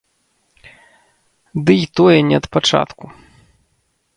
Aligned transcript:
Дый 1.67 1.81
тое 1.99 2.17
не 2.31 2.35
ад 2.41 2.45
пачатку. 2.53 3.05